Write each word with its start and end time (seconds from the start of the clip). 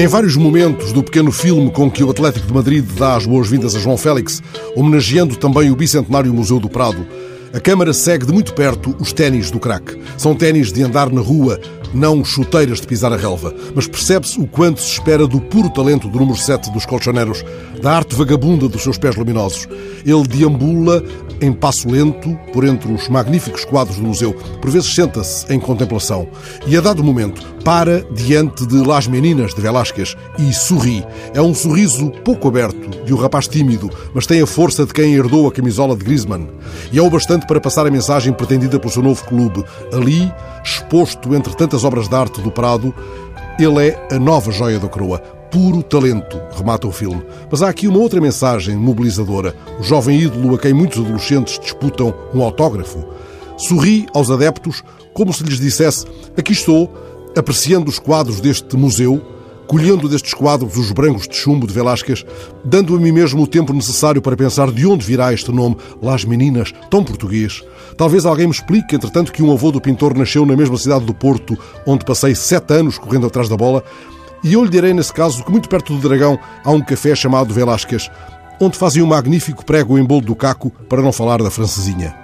Em 0.00 0.06
vários 0.06 0.34
momentos 0.34 0.94
do 0.94 1.02
pequeno 1.02 1.30
filme 1.30 1.70
com 1.70 1.90
que 1.90 2.02
o 2.02 2.08
Atlético 2.08 2.46
de 2.46 2.54
Madrid 2.54 2.82
dá 2.96 3.16
as 3.16 3.26
boas-vindas 3.26 3.76
a 3.76 3.78
João 3.78 3.98
Félix, 3.98 4.42
homenageando 4.74 5.36
também 5.36 5.70
o 5.70 5.76
Bicentenário 5.76 6.32
Museu 6.32 6.58
do 6.58 6.70
Prado, 6.70 7.06
a 7.52 7.60
Câmara 7.60 7.92
segue 7.92 8.24
de 8.24 8.32
muito 8.32 8.54
perto 8.54 8.96
os 8.98 9.12
ténis 9.12 9.50
do 9.50 9.60
crack. 9.60 10.00
São 10.16 10.34
ténis 10.34 10.72
de 10.72 10.82
andar 10.82 11.10
na 11.10 11.20
rua, 11.20 11.60
não 11.92 12.24
chuteiras 12.24 12.80
de 12.80 12.86
pisar 12.86 13.12
a 13.12 13.16
relva. 13.16 13.54
Mas 13.74 13.86
percebe-se 13.86 14.40
o 14.40 14.46
quanto 14.46 14.80
se 14.80 14.92
espera 14.92 15.26
do 15.26 15.38
puro 15.38 15.68
talento 15.68 16.08
do 16.08 16.18
número 16.18 16.38
7 16.38 16.70
dos 16.70 16.86
colchoneros, 16.86 17.44
da 17.82 17.96
arte 17.96 18.14
vagabunda 18.14 18.68
dos 18.68 18.82
seus 18.82 18.96
pés 18.96 19.16
luminosos. 19.16 19.68
Ele 20.06 20.26
deambula 20.26 21.04
em 21.40 21.52
passo 21.52 21.88
lento 21.88 22.38
por 22.52 22.64
entre 22.64 22.92
os 22.92 23.08
magníficos 23.08 23.64
quadros 23.64 23.96
do 23.96 24.06
museu. 24.06 24.32
Por 24.60 24.70
vezes 24.70 24.94
senta-se 24.94 25.52
em 25.52 25.58
contemplação 25.58 26.28
e, 26.66 26.76
a 26.76 26.80
dado 26.80 27.02
momento, 27.02 27.42
para 27.64 28.02
diante 28.12 28.66
de 28.66 28.76
Las 28.76 29.06
Meninas 29.06 29.54
de 29.54 29.60
Velázquez 29.60 30.16
e 30.38 30.52
sorri. 30.52 31.04
É 31.34 31.40
um 31.40 31.54
sorriso 31.54 32.10
pouco 32.24 32.48
aberto 32.48 33.04
de 33.04 33.14
um 33.14 33.16
rapaz 33.16 33.48
tímido, 33.48 33.90
mas 34.14 34.26
tem 34.26 34.40
a 34.40 34.46
força 34.46 34.84
de 34.84 34.92
quem 34.92 35.14
herdou 35.14 35.46
a 35.46 35.52
camisola 35.52 35.96
de 35.96 36.04
Griezmann. 36.04 36.48
E 36.92 36.98
é 36.98 37.02
o 37.02 37.10
bastante 37.10 37.46
para 37.46 37.60
passar 37.60 37.86
a 37.86 37.90
mensagem 37.90 38.32
pretendida 38.32 38.78
pelo 38.78 38.92
seu 38.92 39.02
novo 39.02 39.24
clube. 39.24 39.64
Ali, 39.92 40.32
exposto 40.64 41.34
entre 41.34 41.54
tantas 41.54 41.84
obras 41.84 42.08
de 42.08 42.14
arte 42.14 42.40
do 42.40 42.50
Prado, 42.50 42.94
ele 43.58 43.88
é 43.88 44.08
a 44.10 44.18
nova 44.18 44.50
joia 44.50 44.78
da 44.78 44.88
coroa. 44.88 45.39
Puro 45.50 45.82
talento, 45.82 46.40
remata 46.56 46.86
o 46.86 46.92
filme. 46.92 47.22
Mas 47.50 47.60
há 47.60 47.68
aqui 47.68 47.88
uma 47.88 47.98
outra 47.98 48.20
mensagem 48.20 48.76
mobilizadora. 48.76 49.56
O 49.80 49.82
jovem 49.82 50.20
ídolo 50.20 50.54
a 50.54 50.58
quem 50.58 50.72
muitos 50.72 51.00
adolescentes 51.00 51.58
disputam 51.58 52.14
um 52.32 52.40
autógrafo. 52.42 53.04
Sorri 53.56 54.06
aos 54.14 54.30
adeptos 54.30 54.84
como 55.12 55.32
se 55.32 55.42
lhes 55.42 55.58
dissesse: 55.58 56.06
Aqui 56.36 56.52
estou, 56.52 56.92
apreciando 57.36 57.90
os 57.90 57.98
quadros 57.98 58.40
deste 58.40 58.76
museu, 58.76 59.20
colhendo 59.66 60.08
destes 60.08 60.34
quadros 60.34 60.76
os 60.76 60.92
brancos 60.92 61.26
de 61.26 61.34
chumbo 61.34 61.66
de 61.66 61.74
Velásquez, 61.74 62.24
dando 62.64 62.94
a 62.94 62.98
mim 62.98 63.10
mesmo 63.10 63.42
o 63.42 63.46
tempo 63.46 63.72
necessário 63.72 64.22
para 64.22 64.36
pensar 64.36 64.70
de 64.70 64.86
onde 64.86 65.04
virá 65.04 65.32
este 65.32 65.50
nome, 65.50 65.76
Las 66.00 66.24
Meninas, 66.24 66.72
tão 66.88 67.02
português. 67.02 67.62
Talvez 67.96 68.24
alguém 68.24 68.46
me 68.46 68.52
explique, 68.52 68.94
entretanto, 68.94 69.32
que 69.32 69.42
um 69.42 69.52
avô 69.52 69.72
do 69.72 69.80
pintor 69.80 70.16
nasceu 70.16 70.46
na 70.46 70.56
mesma 70.56 70.76
cidade 70.76 71.04
do 71.04 71.14
Porto, 71.14 71.58
onde 71.84 72.04
passei 72.04 72.34
sete 72.36 72.72
anos 72.72 72.98
correndo 72.98 73.26
atrás 73.26 73.48
da 73.48 73.56
bola, 73.56 73.84
e 74.42 74.54
eu 74.54 74.64
lhe 74.64 74.70
direi, 74.70 74.92
nesse 74.92 75.12
caso, 75.12 75.44
que 75.44 75.50
muito 75.50 75.68
perto 75.68 75.94
do 75.94 76.08
Dragão 76.08 76.38
há 76.64 76.70
um 76.70 76.80
café 76.80 77.14
chamado 77.14 77.52
Velásquez, 77.52 78.10
onde 78.60 78.78
fazem 78.78 79.02
um 79.02 79.06
magnífico 79.06 79.64
prego 79.64 79.98
em 79.98 80.04
bolo 80.04 80.22
do 80.22 80.34
caco, 80.34 80.70
para 80.88 81.02
não 81.02 81.12
falar 81.12 81.42
da 81.42 81.50
francesinha. 81.50 82.14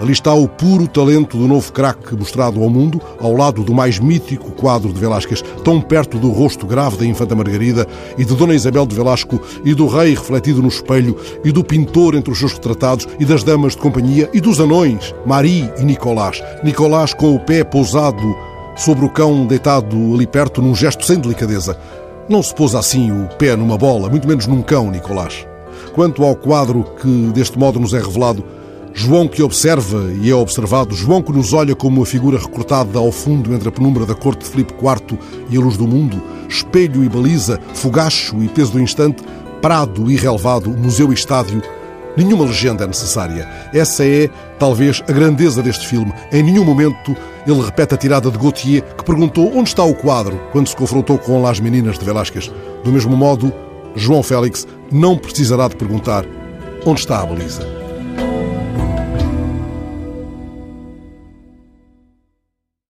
Ali 0.00 0.12
está 0.12 0.32
o 0.32 0.48
puro 0.48 0.88
talento 0.88 1.36
do 1.36 1.46
novo 1.46 1.72
craque 1.72 2.14
mostrado 2.14 2.62
ao 2.62 2.68
mundo, 2.68 3.00
ao 3.20 3.34
lado 3.34 3.62
do 3.62 3.74
mais 3.74 3.98
mítico 3.98 4.50
quadro 4.52 4.92
de 4.92 4.98
Velásquez, 4.98 5.42
tão 5.64 5.80
perto 5.80 6.18
do 6.18 6.30
rosto 6.30 6.66
grave 6.66 6.96
da 6.96 7.06
Infanta 7.06 7.34
Margarida 7.34 7.86
e 8.16 8.24
de 8.24 8.34
Dona 8.34 8.54
Isabel 8.54 8.86
de 8.86 8.94
Velasco 8.94 9.40
e 9.64 9.74
do 9.74 9.86
rei 9.86 10.14
refletido 10.14 10.62
no 10.62 10.68
espelho 10.68 11.16
e 11.44 11.52
do 11.52 11.64
pintor 11.64 12.14
entre 12.14 12.32
os 12.32 12.38
seus 12.38 12.52
retratados 12.52 13.06
e 13.18 13.24
das 13.24 13.42
damas 13.42 13.72
de 13.72 13.78
companhia 13.78 14.28
e 14.32 14.40
dos 14.40 14.60
anões, 14.60 15.14
Marie 15.26 15.70
e 15.78 15.84
Nicolás. 15.84 16.42
Nicolás 16.64 17.14
com 17.14 17.34
o 17.34 17.40
pé 17.40 17.64
pousado 17.64 18.51
sobre 18.76 19.04
o 19.04 19.10
cão 19.10 19.46
deitado 19.46 19.96
ali 20.14 20.26
perto 20.26 20.62
num 20.62 20.74
gesto 20.74 21.04
sem 21.04 21.18
delicadeza. 21.18 21.76
Não 22.28 22.42
se 22.42 22.54
pôs 22.54 22.74
assim 22.74 23.10
o 23.10 23.28
pé 23.36 23.56
numa 23.56 23.76
bola, 23.76 24.08
muito 24.08 24.26
menos 24.26 24.46
num 24.46 24.62
cão, 24.62 24.90
Nicolás. 24.90 25.46
Quanto 25.94 26.24
ao 26.24 26.34
quadro 26.34 26.84
que 27.00 27.30
deste 27.34 27.58
modo 27.58 27.78
nos 27.78 27.92
é 27.92 27.98
revelado, 27.98 28.44
João 28.94 29.26
que 29.26 29.42
observa 29.42 30.12
e 30.20 30.30
é 30.30 30.34
observado, 30.34 30.94
João 30.94 31.22
que 31.22 31.32
nos 31.32 31.52
olha 31.52 31.74
como 31.74 32.00
uma 32.00 32.06
figura 32.06 32.38
recortada 32.38 32.98
ao 32.98 33.10
fundo 33.10 33.54
entre 33.54 33.68
a 33.68 33.72
penumbra 33.72 34.04
da 34.04 34.14
corte 34.14 34.44
de 34.44 34.50
Filipe 34.50 34.74
IV 34.74 35.18
e 35.50 35.56
a 35.56 35.60
luz 35.60 35.76
do 35.76 35.86
mundo, 35.86 36.22
espelho 36.48 37.02
e 37.02 37.08
baliza, 37.08 37.58
fogacho 37.74 38.42
e 38.42 38.48
peso 38.48 38.72
do 38.72 38.80
instante, 38.80 39.22
prado 39.62 40.10
e 40.10 40.16
relevado, 40.16 40.70
museu 40.70 41.10
e 41.10 41.14
estádio, 41.14 41.62
nenhuma 42.16 42.44
legenda 42.44 42.84
é 42.84 42.86
necessária. 42.86 43.48
Essa 43.72 44.04
é, 44.04 44.28
talvez, 44.58 45.02
a 45.08 45.12
grandeza 45.12 45.62
deste 45.62 45.86
filme. 45.86 46.12
Em 46.30 46.42
nenhum 46.42 46.64
momento 46.64 47.16
ele 47.46 47.60
repete 47.60 47.94
a 47.94 47.98
tirada 47.98 48.30
de 48.30 48.38
Gautier, 48.38 48.82
que 48.82 49.04
perguntou 49.04 49.52
onde 49.56 49.70
está 49.70 49.82
o 49.82 49.94
quadro 49.94 50.40
quando 50.52 50.68
se 50.68 50.76
confrontou 50.76 51.18
com 51.18 51.42
Las 51.42 51.58
Meninas 51.60 51.98
de 51.98 52.04
Velázquez. 52.04 52.50
Do 52.84 52.92
mesmo 52.92 53.16
modo, 53.16 53.52
João 53.96 54.22
Félix 54.22 54.66
não 54.90 55.16
precisará 55.16 55.68
de 55.68 55.76
perguntar 55.76 56.24
onde 56.86 57.00
está 57.00 57.20
a 57.20 57.26
baliza. 57.26 57.81